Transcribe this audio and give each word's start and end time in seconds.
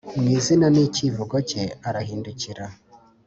mwizina 0.21 0.67
nicyivugo 0.73 1.35
cye 1.49 1.63
arahindukira 1.87 2.65